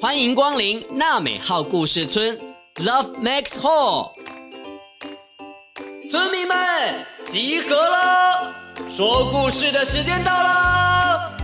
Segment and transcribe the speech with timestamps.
[0.00, 2.34] 欢迎光临娜美号故事村
[2.76, 4.10] ，Love Max Hall，
[6.10, 6.56] 村民们
[7.26, 8.54] 集合了，
[8.88, 11.38] 说故事的时间到了。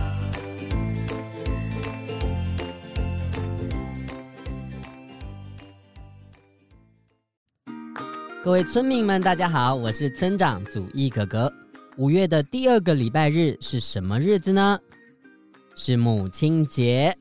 [8.43, 11.53] 各位村民们，大家好，我是村长祖义哥哥。
[11.97, 14.79] 五月的第二个礼拜日是什么日子呢？
[15.75, 17.15] 是母亲节。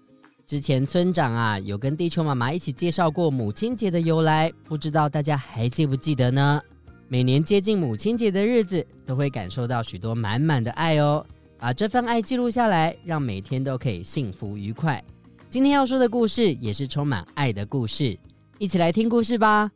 [0.47, 6.63] 之前村长啊有跟地球妈妈一起介绍过母亲节的由来，不知道大家还记不记得呢？
[7.09, 11.27] 每年接近母亲节的日子，都会感受到许多满满的爱哦。
[11.59, 15.03] 把这份爱记录下来，让每天都可以幸福愉快。
[15.49, 18.17] 今天要说的故事也是充满爱的故事，
[18.59, 19.69] 一起来听故事吧。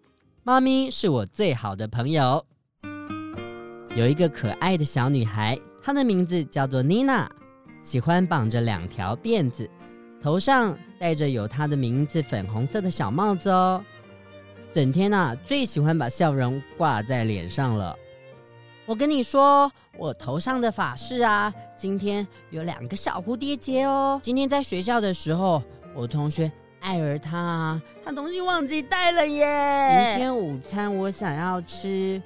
[0.45, 2.47] 妈咪是我最好的朋友。
[3.97, 7.29] 有一个可爱的小女孩，她的名字叫做妮娜，
[7.83, 9.69] 喜欢绑着两条辫子。
[10.23, 13.83] 头上戴着有他的名字粉红色的小帽子哦，
[14.73, 17.97] 整天呐最喜欢把笑容挂在脸上了。
[18.85, 24.21] 我跟你说，我头上的发饰啊，今天有两个小蝴蝶结哦。
[24.23, 25.63] 今天在学校的时候，
[25.95, 30.09] 我同学艾尔他啊，他东西忘记带了耶。
[30.09, 32.21] 明天午餐我想要吃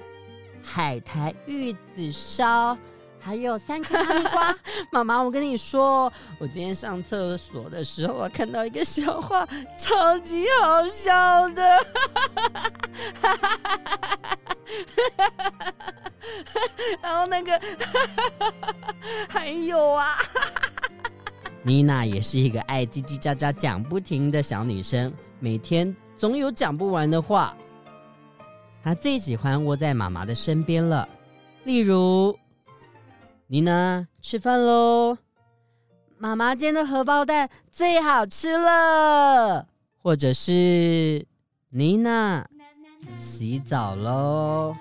[0.61, 2.77] 海苔玉子烧。
[3.25, 4.55] 还有三颗哈密瓜，
[4.93, 11.63] 妈妈，我跟你说，我今天上厕所的时候啊，看到一个笑话，超级好笑的，
[17.01, 17.59] 然后那个
[19.27, 20.17] 还有啊，
[21.63, 27.57] 妮娜也是一个爱叽叽喳喳讲不停的小女生，每天总有讲不完的话。
[28.83, 31.09] 她最喜欢窝在妈妈的身边了，
[31.63, 32.37] 例如。
[33.47, 35.19] 妮娜，吃饭喽！
[36.17, 39.67] 妈妈煎的荷包蛋最好吃了。
[40.01, 41.23] 或者是
[41.69, 42.43] 妮娜，
[43.15, 44.75] 洗澡喽！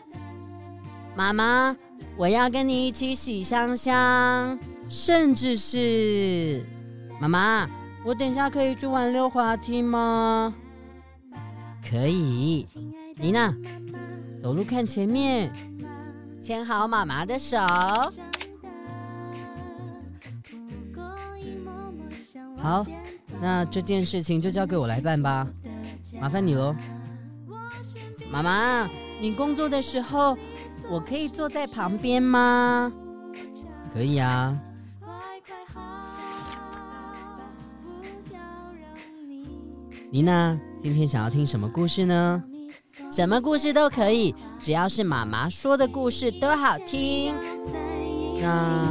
[1.14, 1.76] 妈妈，
[2.16, 4.58] 我要跟你一起洗香香。
[4.88, 6.64] 甚至是
[7.20, 7.68] 妈妈，
[8.02, 10.54] 我等下可以去玩溜滑梯吗？
[11.86, 12.66] 可以。
[13.16, 13.54] 妮娜，
[14.42, 15.52] 走路看前面，
[16.40, 17.58] 牵好妈妈的手。
[22.64, 22.86] 好，
[23.42, 25.46] 那这件事情就交给我来办吧，
[26.18, 26.74] 麻烦你喽。
[28.30, 28.88] 妈妈，
[29.20, 30.34] 你工作的时候，
[30.88, 32.90] 我可以坐在旁边吗？
[33.92, 34.58] 可以啊。
[40.10, 42.42] 妮娜，今天想要听什么故事呢？
[43.10, 47.34] 什么故事都可以，只要是妈妈说的故事都好听。
[48.40, 48.88] 那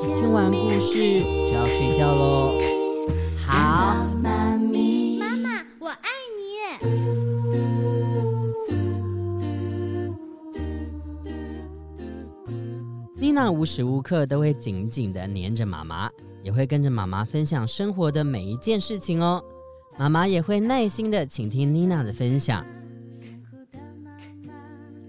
[0.00, 2.81] 听完故事就要睡觉喽。
[3.44, 6.42] 好，妈咪，妈妈，我爱你。
[13.16, 16.08] 妮娜无时无刻都会紧紧的黏着妈妈，
[16.42, 19.42] 也会跟着妈妈分享生活的每一件事情哦。
[19.98, 22.64] 妈妈也会耐心的倾听妮娜的分享。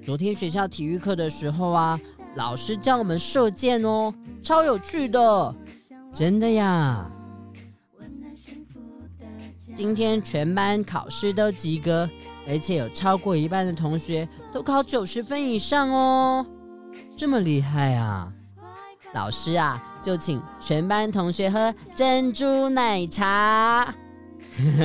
[0.03, 1.99] 昨天学校体育课的时候啊，
[2.35, 5.55] 老师教我们射箭哦，超有趣的，
[6.13, 7.09] 真的呀。
[9.75, 12.07] 今天全班考试都及格，
[12.47, 16.45] 而且有超过一半的同学都考九十分以上哦，
[17.17, 18.31] 这么厉害啊！
[19.13, 23.93] 老师啊，就请全班同学喝珍珠奶茶。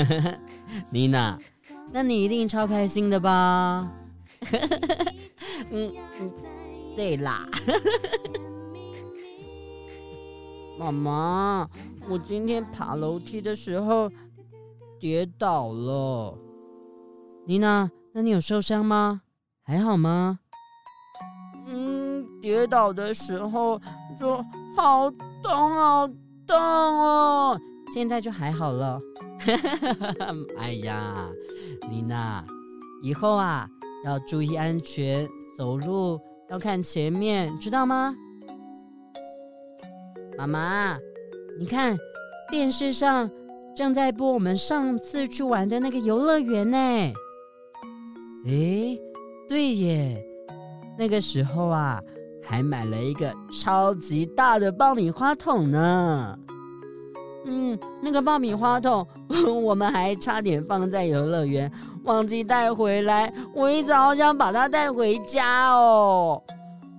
[0.91, 1.39] 妮娜，
[1.93, 3.91] 那你一定超开心的吧？
[5.71, 6.33] 嗯嗯，
[6.97, 7.47] 对啦。
[10.79, 11.69] 妈妈，
[12.09, 14.11] 我今天爬楼梯的时候。
[14.99, 16.37] 跌倒了，
[17.47, 19.23] 妮娜，那你有受伤吗？
[19.63, 20.41] 还好吗？
[21.67, 23.81] 嗯，跌倒的时候
[24.19, 24.37] 就
[24.77, 25.11] 好
[25.43, 26.09] 痛，好
[26.47, 27.61] 痛哦，
[27.95, 29.01] 现在就还好了。
[30.59, 31.29] 哎呀，
[31.89, 32.45] 妮娜，
[33.03, 33.69] 以后啊
[34.05, 36.19] 要注意安全，走路
[36.51, 38.15] 要看前面，知道吗？
[40.37, 40.99] 妈妈，
[41.59, 41.97] 你看，
[42.51, 43.31] 电视上
[43.79, 46.77] 正在播我们上次去玩的那个游乐园呢。
[48.45, 49.01] 诶，
[49.49, 50.21] 对耶，
[50.99, 52.03] 那个时候啊，
[52.43, 56.37] 还买了一个超级大的爆米花筒呢。
[57.47, 59.07] 嗯，那个爆米花筒，
[59.63, 61.71] 我们还差点放在游乐园，
[62.03, 63.33] 忘记带回来。
[63.55, 66.43] 我一直好想把它带回家哦。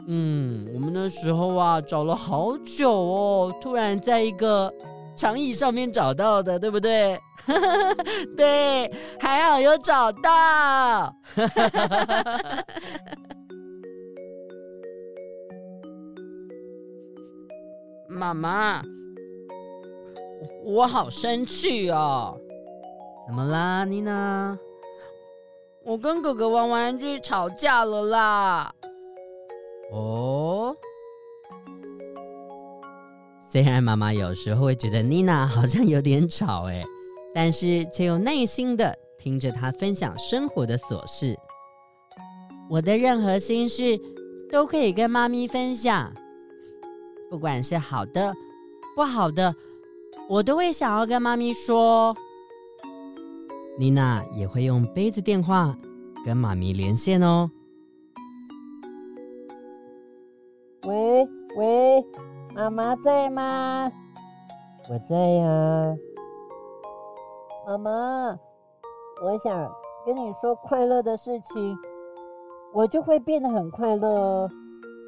[0.08, 4.74] 嗯，我们那时候啊，找了好久哦，突然在一个
[5.19, 7.19] 长椅上面找到的，对不对？
[8.38, 8.89] 对，
[9.19, 11.13] 还好有找到。
[18.07, 18.81] 妈妈，
[20.63, 22.39] 我好生气哦！
[23.27, 24.57] 怎么啦，妮娜？
[25.83, 28.74] 我跟哥哥玩玩具吵架了啦。
[29.92, 30.74] 哦，
[33.51, 36.84] 虽然妈妈有时候会觉得妮娜好像有点吵哎，
[37.34, 41.36] 但是却又耐心的听着她分享生活的琐事。
[42.69, 44.00] 我的任何心事
[44.51, 46.13] 都可以跟妈咪分享，
[47.28, 48.31] 不管是好的、
[48.96, 49.56] 不好的，
[50.30, 52.16] 我都会想要跟妈咪说。
[53.80, 55.75] 妮娜也会用杯子电话
[56.24, 57.50] 跟妈咪连线哦。
[60.84, 62.06] 喂喂，
[62.54, 63.92] 妈妈在吗？
[64.90, 65.96] 我在呀，
[67.68, 68.40] 妈妈，
[69.24, 69.72] 我想
[70.06, 71.78] 跟你说快乐的事情，
[72.74, 74.50] 我就会变得很快乐哦。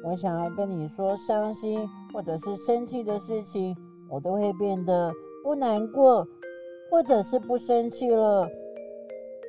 [0.04, 3.76] 我想要跟你说伤心或者是生气的事情，
[4.10, 5.12] 我都会变得
[5.42, 6.26] 不难过，
[6.90, 8.48] 或者是不生气了。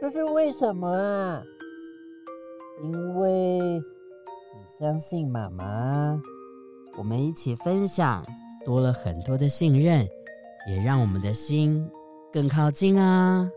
[0.01, 1.43] 这是为什么啊？
[2.83, 3.83] 因为你。
[4.79, 6.19] 相信妈妈，
[6.95, 8.23] 我们一起分享，
[8.63, 10.07] 多了很多的信任，
[10.69, 11.89] 也让我们的心
[12.31, 13.49] 更靠近啊。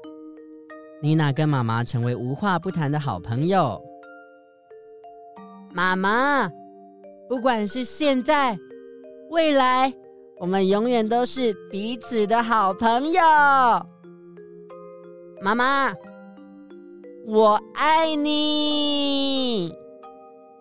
[1.03, 3.81] 妮娜跟妈妈成为无话不谈的好朋友。
[5.73, 6.51] 妈妈，
[7.29, 8.59] 不管是现在、
[9.29, 9.93] 未来，
[10.39, 13.21] 我们永远都是彼此的好朋友。
[15.43, 15.93] 妈妈，
[17.27, 19.71] 我爱你。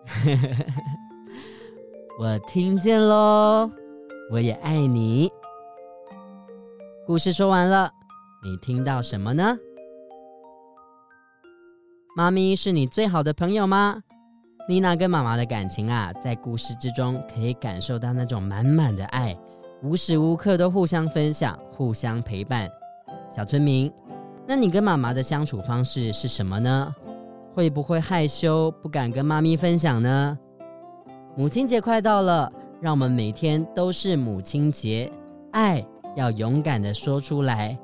[2.18, 3.70] 我听见喽，
[4.30, 5.30] 我也爱你。
[7.06, 7.92] 故事说完了，
[8.42, 9.54] 你听到什么呢？
[12.16, 14.02] 妈咪是你最好的朋友吗？
[14.66, 19.38] 妮娜跟妈妈的感情啊，在故事之中可以感受到那种满满的爱，
[19.82, 22.66] 无时无刻都互相分享、互相陪伴。
[23.30, 23.92] 小村民，
[24.48, 26.94] 那你跟妈妈的相处方式是什么呢？
[27.54, 30.38] 会不会害羞，不敢跟妈咪分享呢？
[31.38, 32.50] 母亲节快到了，
[32.80, 35.12] 让我们每天都是母亲节，
[35.52, 35.84] 爱
[36.16, 37.78] 要勇敢的说出来。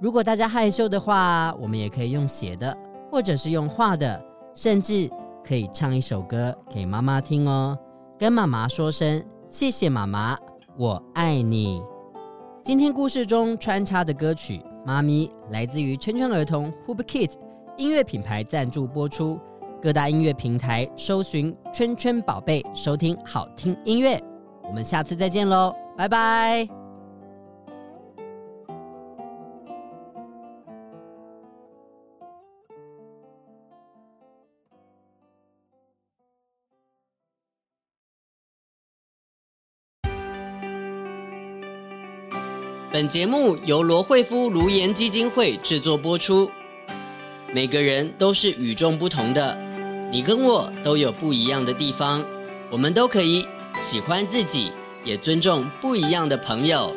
[0.00, 2.72] 如果大家害羞的话，我们也可以用写的，
[3.10, 5.10] 或者是用画的，甚至
[5.44, 7.76] 可以唱一首歌给妈妈听哦，
[8.16, 10.38] 跟妈妈说声谢谢妈妈，
[10.78, 11.82] 我爱你。
[12.62, 17.32] 今天故事中穿插的歌曲《妈咪》来自于圈圈儿童 Hoop Kids。
[17.76, 19.40] 音乐品牌赞助播出，
[19.82, 24.16] 各大音乐平台搜寻“圈圈宝贝”，收听好听音乐。
[24.62, 26.68] 我们下次再见喽，拜拜。
[42.92, 46.48] 本节目由罗慧夫卢颜基金会制作播出。
[47.54, 49.58] 每个人都是与众不同的，
[50.12, 52.22] 你跟我都有不一样的地方，
[52.68, 53.46] 我们都可以
[53.80, 54.70] 喜欢自己，
[55.02, 56.94] 也尊重不一样的朋友。